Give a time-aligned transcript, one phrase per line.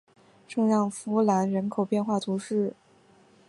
[0.47, 2.73] 圣让夫兰人口变化图示